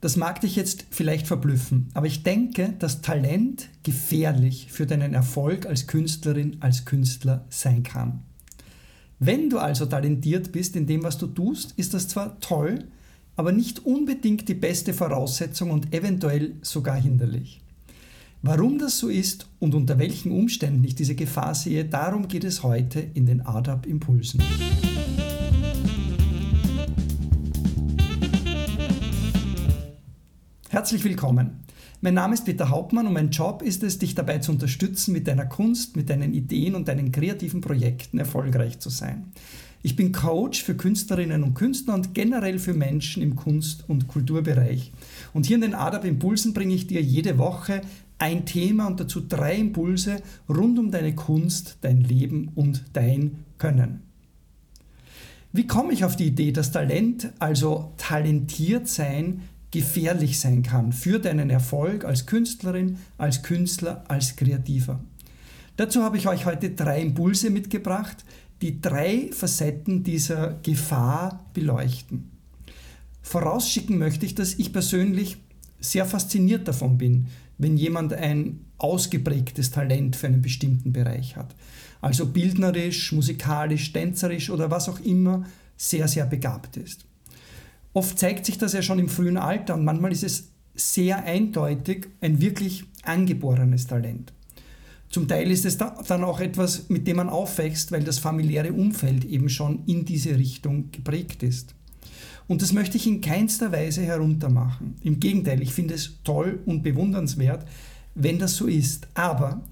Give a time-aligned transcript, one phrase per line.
[0.00, 5.66] Das mag dich jetzt vielleicht verblüffen, aber ich denke, dass Talent gefährlich für deinen Erfolg
[5.66, 8.22] als Künstlerin, als Künstler sein kann.
[9.18, 12.84] Wenn du also talentiert bist in dem, was du tust, ist das zwar toll,
[13.36, 17.60] aber nicht unbedingt die beste Voraussetzung und eventuell sogar hinderlich.
[18.40, 22.62] Warum das so ist und unter welchen Umständen ich diese Gefahr sehe, darum geht es
[22.62, 24.42] heute in den ADAP Impulsen.
[30.72, 31.64] Herzlich willkommen.
[32.00, 35.26] Mein Name ist Peter Hauptmann und mein Job ist es, dich dabei zu unterstützen, mit
[35.26, 39.32] deiner Kunst, mit deinen Ideen und deinen kreativen Projekten erfolgreich zu sein.
[39.82, 44.92] Ich bin Coach für Künstlerinnen und Künstler und generell für Menschen im Kunst- und Kulturbereich.
[45.34, 47.80] Und hier in den ADAP Impulsen bringe ich dir jede Woche
[48.20, 54.04] ein Thema und dazu drei Impulse rund um deine Kunst, dein Leben und dein Können.
[55.52, 61.18] Wie komme ich auf die Idee, dass Talent, also talentiert sein, gefährlich sein kann für
[61.18, 65.00] deinen Erfolg als Künstlerin, als Künstler, als Kreativer.
[65.76, 68.24] Dazu habe ich euch heute drei Impulse mitgebracht,
[68.60, 72.30] die drei Facetten dieser Gefahr beleuchten.
[73.22, 75.38] Vorausschicken möchte ich, dass ich persönlich
[75.78, 81.54] sehr fasziniert davon bin, wenn jemand ein ausgeprägtes Talent für einen bestimmten Bereich hat.
[82.00, 85.44] Also bildnerisch, musikalisch, tänzerisch oder was auch immer
[85.76, 87.06] sehr, sehr begabt ist.
[87.92, 92.08] Oft zeigt sich das ja schon im frühen Alter und manchmal ist es sehr eindeutig
[92.20, 94.32] ein wirklich angeborenes Talent.
[95.08, 99.24] Zum Teil ist es dann auch etwas, mit dem man aufwächst, weil das familiäre Umfeld
[99.24, 101.74] eben schon in diese Richtung geprägt ist.
[102.46, 104.94] Und das möchte ich in keinster Weise heruntermachen.
[105.02, 107.66] Im Gegenteil, ich finde es toll und bewundernswert,
[108.14, 109.08] wenn das so ist.
[109.14, 109.62] Aber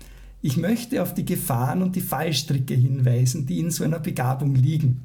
[0.42, 5.02] ich möchte auf die Gefahren und die Fallstricke hinweisen, die in so einer Begabung liegen.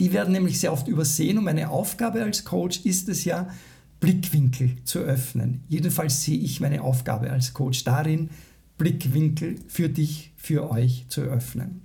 [0.00, 3.48] Die werden nämlich sehr oft übersehen und meine Aufgabe als Coach ist es ja,
[4.00, 5.62] Blickwinkel zu öffnen.
[5.68, 8.30] Jedenfalls sehe ich meine Aufgabe als Coach darin,
[8.76, 11.82] Blickwinkel für dich, für euch zu öffnen.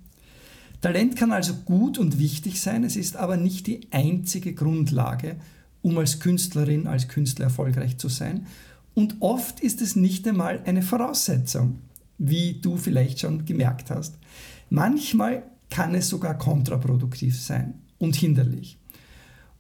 [0.81, 5.35] Talent kann also gut und wichtig sein, es ist aber nicht die einzige Grundlage,
[5.81, 8.47] um als Künstlerin, als Künstler erfolgreich zu sein.
[8.95, 11.79] Und oft ist es nicht einmal eine Voraussetzung,
[12.17, 14.15] wie du vielleicht schon gemerkt hast.
[14.69, 18.77] Manchmal kann es sogar kontraproduktiv sein und hinderlich.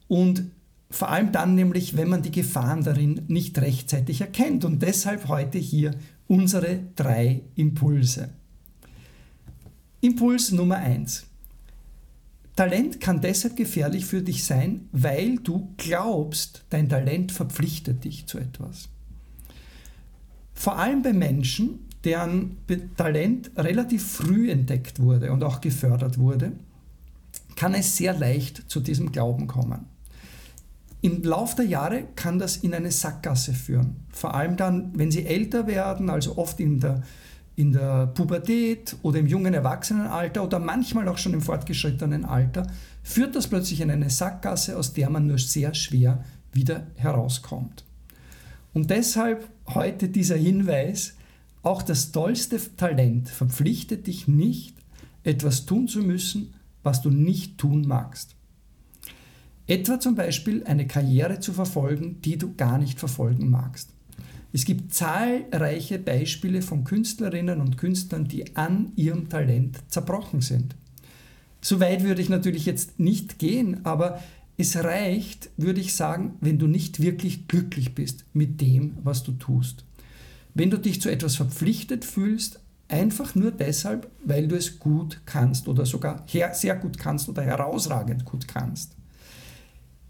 [0.07, 0.45] Und
[0.89, 4.65] vor allem dann nämlich, wenn man die Gefahren darin nicht rechtzeitig erkennt.
[4.65, 5.93] Und deshalb heute hier
[6.27, 8.29] unsere drei Impulse.
[10.01, 11.27] Impuls Nummer eins:
[12.55, 18.39] Talent kann deshalb gefährlich für dich sein, weil du glaubst, dein Talent verpflichtet dich zu
[18.39, 18.89] etwas.
[20.53, 22.57] Vor allem bei Menschen, deren
[22.97, 26.53] Talent relativ früh entdeckt wurde und auch gefördert wurde,
[27.59, 29.87] kann es sehr leicht zu diesem Glauben kommen.
[31.01, 33.97] Im Lauf der Jahre kann das in eine Sackgasse führen.
[34.11, 37.03] Vor allem dann, wenn sie älter werden, also oft in der,
[37.57, 42.65] in der Pubertät oder im jungen Erwachsenenalter oder manchmal auch schon im fortgeschrittenen Alter,
[43.03, 47.83] führt das plötzlich in eine Sackgasse, aus der man nur sehr schwer wieder herauskommt.
[48.73, 51.15] Und deshalb heute dieser Hinweis,
[51.61, 54.77] auch das tollste Talent verpflichtet dich nicht,
[55.25, 56.53] etwas tun zu müssen,
[56.83, 58.35] was du nicht tun magst.
[59.67, 63.91] Etwa zum Beispiel eine Karriere zu verfolgen, die du gar nicht verfolgen magst.
[64.51, 70.75] Es gibt zahlreiche Beispiele von Künstlerinnen und Künstlern, die an ihrem Talent zerbrochen sind.
[71.61, 74.19] So weit würde ich natürlich jetzt nicht gehen, aber
[74.57, 79.33] es reicht, würde ich sagen, wenn du nicht wirklich glücklich bist mit dem, was du
[79.33, 79.85] tust.
[80.53, 85.67] Wenn du dich zu etwas verpflichtet fühlst, einfach nur deshalb, weil du es gut kannst
[85.67, 88.93] oder sogar sehr gut kannst oder herausragend gut kannst.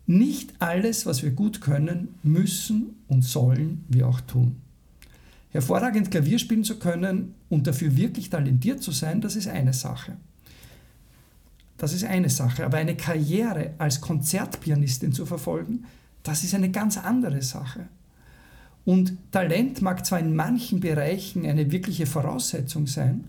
[0.07, 4.55] Nicht alles, was wir gut können, müssen und sollen wir auch tun.
[5.51, 10.17] Hervorragend Klavier spielen zu können und dafür wirklich talentiert zu sein, das ist eine Sache.
[11.77, 12.65] Das ist eine Sache.
[12.65, 15.85] Aber eine Karriere als Konzertpianistin zu verfolgen,
[16.23, 17.87] das ist eine ganz andere Sache.
[18.85, 23.25] Und Talent mag zwar in manchen Bereichen eine wirkliche Voraussetzung sein,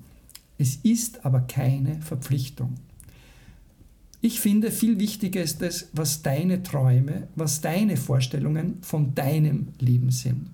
[0.59, 2.75] es ist aber keine Verpflichtung.
[4.21, 10.11] Ich finde, viel wichtiger ist es, was deine Träume, was deine Vorstellungen von deinem Leben
[10.11, 10.51] sind.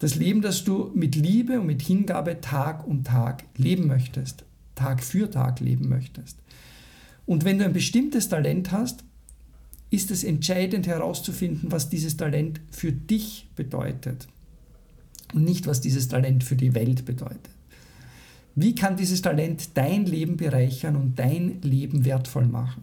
[0.00, 4.44] Das Leben, das du mit Liebe und mit Hingabe Tag um Tag leben möchtest,
[4.74, 6.36] Tag für Tag leben möchtest.
[7.24, 9.04] Und wenn du ein bestimmtes Talent hast,
[9.94, 14.26] ist es entscheidend herauszufinden, was dieses Talent für dich bedeutet
[15.32, 17.50] und nicht, was dieses Talent für die Welt bedeutet.
[18.56, 22.82] Wie kann dieses Talent dein Leben bereichern und dein Leben wertvoll machen?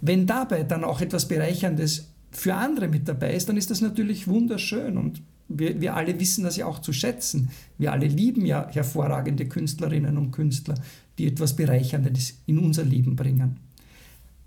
[0.00, 4.28] Wenn dabei dann auch etwas Bereicherndes für andere mit dabei ist, dann ist das natürlich
[4.28, 7.48] wunderschön und wir, wir alle wissen das ja auch zu schätzen.
[7.78, 10.74] Wir alle lieben ja hervorragende Künstlerinnen und Künstler,
[11.16, 13.67] die etwas Bereicherndes in unser Leben bringen.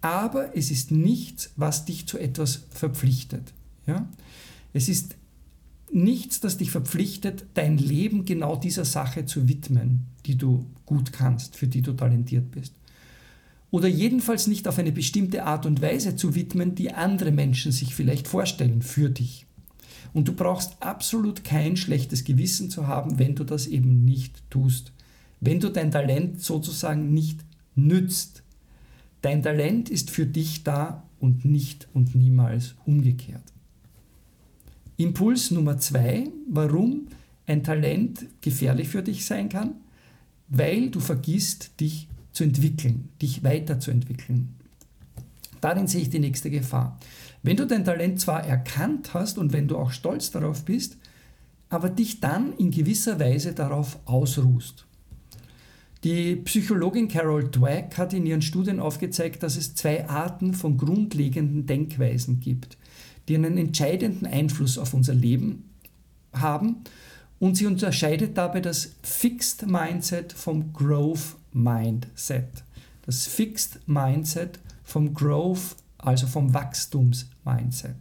[0.01, 3.53] Aber es ist nichts, was dich zu etwas verpflichtet.
[3.85, 4.07] Ja?
[4.73, 5.15] Es ist
[5.91, 11.55] nichts, das dich verpflichtet, dein Leben genau dieser Sache zu widmen, die du gut kannst,
[11.55, 12.73] für die du talentiert bist.
[13.69, 17.95] Oder jedenfalls nicht auf eine bestimmte Art und Weise zu widmen, die andere Menschen sich
[17.95, 19.45] vielleicht vorstellen für dich.
[20.13, 24.91] Und du brauchst absolut kein schlechtes Gewissen zu haben, wenn du das eben nicht tust.
[25.39, 27.39] Wenn du dein Talent sozusagen nicht
[27.75, 28.40] nützt.
[29.21, 33.43] Dein Talent ist für dich da und nicht und niemals umgekehrt.
[34.97, 37.07] Impuls Nummer zwei, warum
[37.45, 39.75] ein Talent gefährlich für dich sein kann,
[40.47, 44.55] weil du vergisst, dich zu entwickeln, dich weiterzuentwickeln.
[45.59, 46.99] Darin sehe ich die nächste Gefahr.
[47.43, 50.97] Wenn du dein Talent zwar erkannt hast und wenn du auch stolz darauf bist,
[51.69, 54.85] aber dich dann in gewisser Weise darauf ausruhst.
[56.03, 61.67] Die Psychologin Carol Dweck hat in ihren Studien aufgezeigt, dass es zwei Arten von grundlegenden
[61.67, 62.77] Denkweisen gibt,
[63.27, 65.69] die einen entscheidenden Einfluss auf unser Leben
[66.33, 66.77] haben
[67.37, 72.63] und sie unterscheidet dabei das Fixed Mindset vom Growth Mindset.
[73.05, 77.95] Das Fixed Mindset vom Growth also vom Wachstums-Mindset.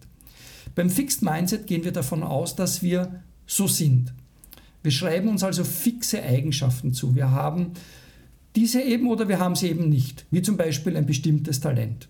[0.75, 4.13] Beim Fixed Mindset gehen wir davon aus, dass wir so sind.
[4.83, 7.15] Wir schreiben uns also fixe Eigenschaften zu.
[7.15, 7.73] Wir haben
[8.57, 12.09] diese eben oder wir haben sie eben nicht, wie zum Beispiel ein bestimmtes Talent.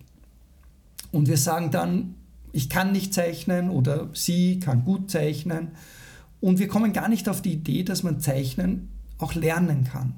[1.11, 2.15] Und wir sagen dann,
[2.53, 5.69] ich kann nicht zeichnen oder sie kann gut zeichnen.
[6.39, 8.89] Und wir kommen gar nicht auf die Idee, dass man Zeichnen
[9.19, 10.15] auch lernen kann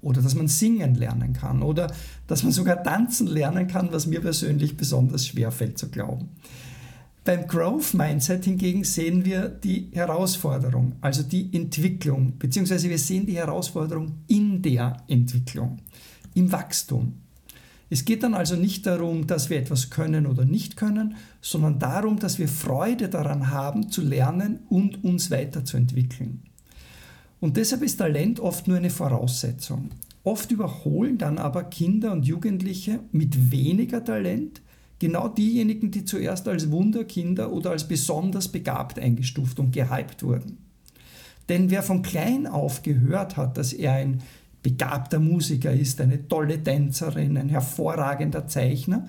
[0.00, 1.92] oder dass man singen lernen kann oder
[2.28, 6.28] dass man sogar tanzen lernen kann, was mir persönlich besonders schwer fällt zu glauben.
[7.26, 13.36] Beim Growth Mindset hingegen sehen wir die Herausforderung, also die Entwicklung, beziehungsweise wir sehen die
[13.36, 15.78] Herausforderung in der Entwicklung,
[16.34, 17.14] im Wachstum.
[17.90, 22.20] Es geht dann also nicht darum, dass wir etwas können oder nicht können, sondern darum,
[22.20, 26.42] dass wir Freude daran haben, zu lernen und uns weiterzuentwickeln.
[27.40, 29.90] Und deshalb ist Talent oft nur eine Voraussetzung.
[30.22, 34.60] Oft überholen dann aber Kinder und Jugendliche mit weniger Talent
[34.98, 40.58] genau diejenigen, die zuerst als Wunderkinder oder als besonders begabt eingestuft und gehypt wurden.
[41.48, 44.22] Denn wer von klein auf gehört hat, dass er ein
[44.62, 49.06] begabter Musiker ist, eine tolle Tänzerin, ein hervorragender Zeichner,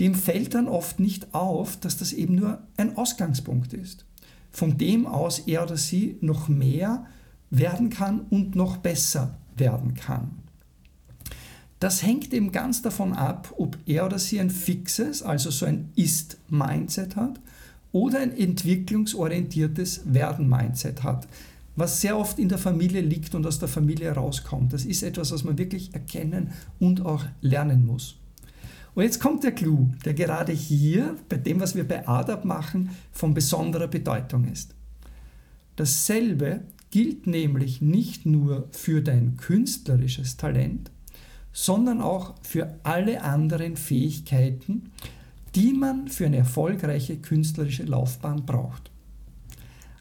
[0.00, 4.06] dem fällt dann oft nicht auf, dass das eben nur ein Ausgangspunkt ist,
[4.50, 7.04] von dem aus er oder sie noch mehr
[7.50, 10.30] werden kann und noch besser werden kann.
[11.80, 15.90] Das hängt eben ganz davon ab, ob er oder sie ein fixes, also so ein
[15.96, 17.40] Ist-Mindset hat
[17.90, 21.26] oder ein entwicklungsorientiertes Werden-Mindset hat,
[21.76, 24.74] was sehr oft in der Familie liegt und aus der Familie rauskommt.
[24.74, 28.16] Das ist etwas, was man wirklich erkennen und auch lernen muss.
[28.94, 32.90] Und jetzt kommt der Clou, der gerade hier, bei dem, was wir bei ADAP machen,
[33.10, 34.74] von besonderer Bedeutung ist.
[35.76, 36.60] Dasselbe
[36.90, 40.90] gilt nämlich nicht nur für dein künstlerisches Talent,
[41.52, 44.90] sondern auch für alle anderen Fähigkeiten,
[45.54, 48.90] die man für eine erfolgreiche künstlerische Laufbahn braucht.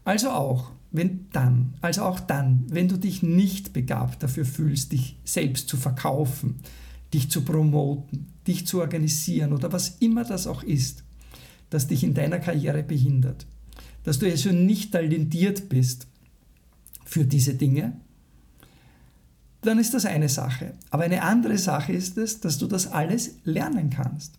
[0.04, 5.18] Also auch, wenn dann, also auch dann, wenn du dich nicht begabt dafür fühlst, dich
[5.24, 6.56] selbst zu verkaufen,
[7.14, 11.04] dich zu promoten, dich zu organisieren oder was immer das auch ist,
[11.70, 13.46] das dich in deiner Karriere behindert,
[14.04, 16.08] dass du also nicht talentiert bist
[17.06, 18.00] für diese Dinge,
[19.70, 20.74] dann ist das eine Sache.
[20.90, 24.34] Aber eine andere Sache ist es, dass du das alles lernen kannst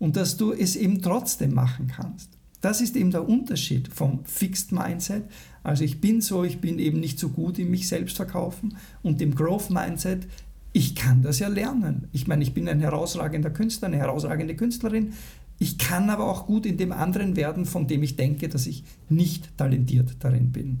[0.00, 2.30] und dass du es eben trotzdem machen kannst.
[2.60, 5.24] Das ist eben der Unterschied vom Fixed Mindset,
[5.62, 9.20] also ich bin so, ich bin eben nicht so gut in mich selbst verkaufen und
[9.20, 10.26] dem Growth Mindset,
[10.72, 12.08] ich kann das ja lernen.
[12.10, 15.12] Ich meine, ich bin ein herausragender Künstler, eine herausragende Künstlerin.
[15.60, 18.82] Ich kann aber auch gut in dem anderen werden, von dem ich denke, dass ich
[19.08, 20.80] nicht talentiert darin bin.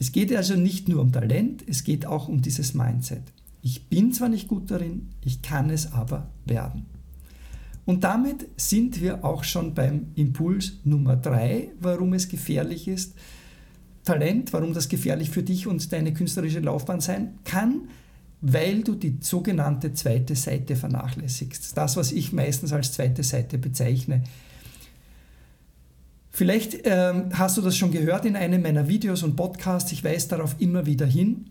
[0.00, 3.22] Es geht also nicht nur um Talent, es geht auch um dieses Mindset.
[3.60, 6.86] Ich bin zwar nicht gut darin, ich kann es aber werden.
[7.84, 13.14] Und damit sind wir auch schon beim Impuls Nummer drei, warum es gefährlich ist.
[14.02, 17.88] Talent, warum das gefährlich für dich und deine künstlerische Laufbahn sein kann,
[18.40, 21.76] weil du die sogenannte zweite Seite vernachlässigst.
[21.76, 24.22] Das, was ich meistens als zweite Seite bezeichne.
[26.30, 29.92] Vielleicht ähm, hast du das schon gehört in einem meiner Videos und Podcasts.
[29.92, 31.46] Ich weise darauf immer wieder hin,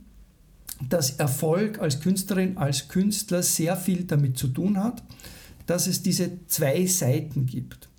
[0.87, 5.03] dass Erfolg als Künstlerin, als Künstler sehr viel damit zu tun hat,
[5.65, 7.89] dass es diese zwei Seiten gibt.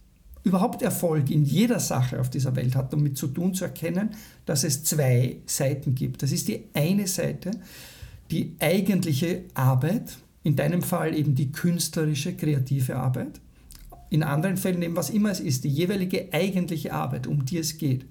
[0.43, 4.11] überhaupt Erfolg in jeder Sache auf dieser Welt hat damit zu tun, zu erkennen,
[4.47, 6.23] dass es zwei Seiten gibt.
[6.23, 7.51] Das ist die eine Seite,
[8.31, 13.41] die eigentliche Arbeit, in deinem Fall eben die künstlerische, kreative Arbeit.
[14.11, 17.79] In anderen Fällen eben, was immer es ist, die jeweilige eigentliche Arbeit, um die es
[17.79, 18.07] geht.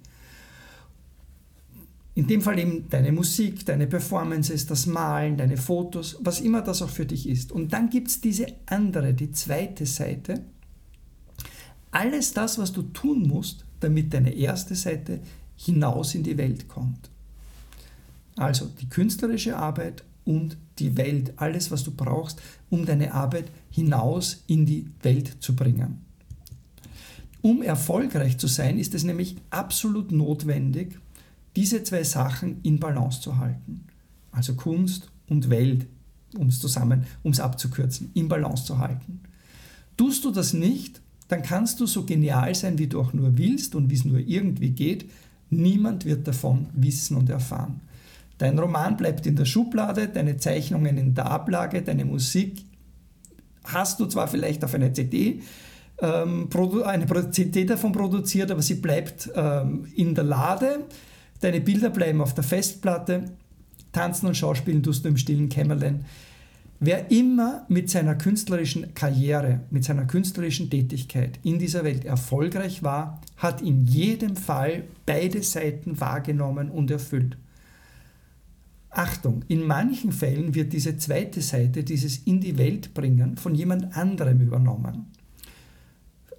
[2.16, 6.82] In dem Fall eben deine Musik, deine Performances, das Malen, deine Fotos, was immer das
[6.82, 7.52] auch für dich ist.
[7.52, 10.44] Und dann gibt es diese andere, die zweite Seite.
[11.92, 15.20] Alles das, was du tun musst, damit deine erste Seite
[15.56, 17.10] hinaus in die Welt kommt.
[18.36, 24.44] Also die künstlerische Arbeit und die Welt, alles, was du brauchst, um deine Arbeit hinaus
[24.46, 26.06] in die Welt zu bringen.
[27.42, 31.00] Um erfolgreich zu sein, ist es nämlich absolut notwendig,
[31.56, 33.86] diese zwei Sachen in Balance zu halten.
[34.32, 35.88] Also Kunst und Welt,
[36.38, 39.22] um es zusammen, um es abzukürzen, in Balance zu halten.
[39.98, 43.74] Tust du das nicht, dann kannst du so genial sein, wie du auch nur willst
[43.74, 45.10] und wie es nur irgendwie geht.
[45.50, 47.82] Niemand wird davon wissen und erfahren.
[48.40, 52.66] Dein Roman bleibt in der Schublade, deine Zeichnungen in der Ablage, deine Musik
[53.66, 55.42] hast du zwar vielleicht auf eine CD,
[56.02, 56.50] ähm,
[56.86, 60.86] eine CD davon produziert, aber sie bleibt ähm, in der Lade.
[61.42, 63.26] Deine Bilder bleiben auf der Festplatte.
[63.92, 66.06] Tanzen und Schauspielen tust du im stillen Kämmerlein.
[66.80, 73.20] Wer immer mit seiner künstlerischen Karriere, mit seiner künstlerischen Tätigkeit in dieser Welt erfolgreich war,
[73.36, 77.36] hat in jedem Fall beide Seiten wahrgenommen und erfüllt.
[78.92, 83.96] Achtung, in manchen Fällen wird diese zweite Seite, dieses in die Welt bringen, von jemand
[83.96, 85.12] anderem übernommen.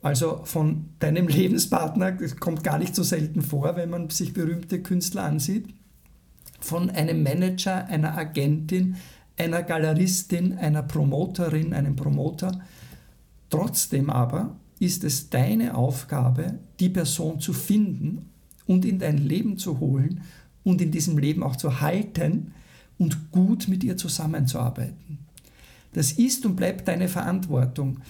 [0.03, 4.83] Also von deinem Lebenspartner, das kommt gar nicht so selten vor, wenn man sich berühmte
[4.83, 5.69] Künstler ansieht,
[6.61, 8.97] von einem Manager, einer Agentin,
[9.37, 12.61] einer Galeristin, einer Promoterin, einem Promoter.
[13.49, 18.31] Trotzdem aber ist es deine Aufgabe, die Person zu finden
[18.67, 20.23] und in dein Leben zu holen
[20.65, 22.53] und in diesem Leben auch zu halten
[22.99, 25.19] und gut mit ihr zusammenzuarbeiten.
[25.93, 28.01] Das ist und bleibt deine Verantwortung.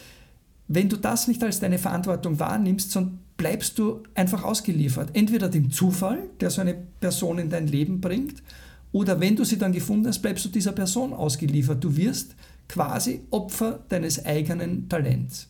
[0.68, 5.10] Wenn du das nicht als deine Verantwortung wahrnimmst, dann bleibst du einfach ausgeliefert.
[5.14, 8.42] Entweder dem Zufall, der so eine Person in dein Leben bringt,
[8.92, 11.82] oder wenn du sie dann gefunden hast, bleibst du dieser Person ausgeliefert.
[11.82, 12.34] Du wirst
[12.68, 15.48] quasi Opfer deines eigenen Talents.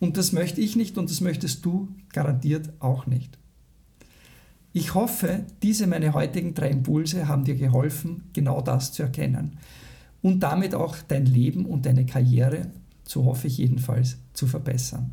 [0.00, 3.37] Und das möchte ich nicht und das möchtest du garantiert auch nicht.
[4.78, 9.58] Ich hoffe, diese meine heutigen drei Impulse haben dir geholfen, genau das zu erkennen
[10.22, 12.68] und damit auch dein Leben und deine Karriere,
[13.02, 15.12] so hoffe ich jedenfalls, zu verbessern.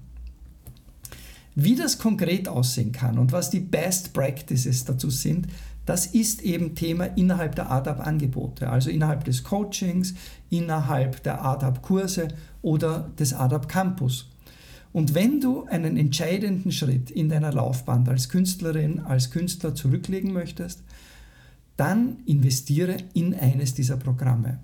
[1.56, 5.48] Wie das konkret aussehen kann und was die Best Practices dazu sind,
[5.88, 10.14] das ist eben Thema innerhalb der ADAP-Angebote, also innerhalb des Coachings,
[10.52, 12.28] innerhalb der ADAP-Kurse
[12.62, 14.30] oder des ADAP Campus.
[14.96, 20.84] Und wenn du einen entscheidenden Schritt in deiner Laufbahn als Künstlerin, als Künstler zurücklegen möchtest,
[21.76, 24.60] dann investiere in eines dieser Programme.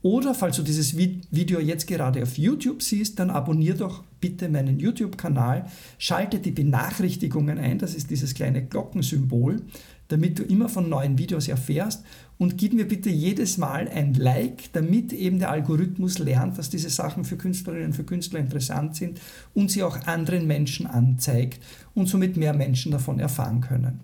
[0.03, 4.79] Oder falls du dieses Video jetzt gerade auf YouTube siehst, dann abonniere doch bitte meinen
[4.79, 5.67] YouTube-Kanal,
[5.99, 9.63] schalte die Benachrichtigungen ein, das ist dieses kleine Glockensymbol,
[10.09, 12.03] damit du immer von neuen Videos erfährst
[12.39, 16.91] und gib mir bitte jedes Mal ein Like, damit eben der Algorithmus lernt, dass diese
[16.91, 19.21] Sachen für Künstlerinnen und für Künstler interessant sind
[19.55, 21.63] und sie auch anderen Menschen anzeigt
[21.95, 24.01] und somit mehr Menschen davon erfahren können.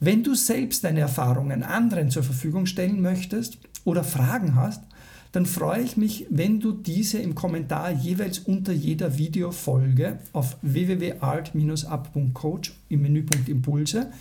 [0.00, 4.82] Wenn du selbst deine Erfahrungen anderen zur Verfügung stellen möchtest oder Fragen hast,
[5.32, 12.72] dann freue ich mich, wenn du diese im Kommentar jeweils unter jeder Videofolge auf www.art-up.coach
[12.88, 14.12] im Menüpunkt Impulse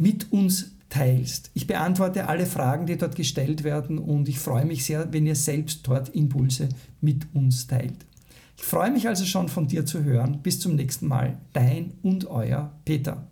[0.00, 1.50] mit uns teilst.
[1.52, 5.36] Ich beantworte alle Fragen, die dort gestellt werden und ich freue mich sehr, wenn ihr
[5.36, 6.70] selbst dort Impulse
[7.02, 8.06] mit uns teilt.
[8.56, 10.40] Ich freue mich also schon von dir zu hören.
[10.42, 11.38] Bis zum nächsten Mal.
[11.52, 13.29] Dein und euer Peter.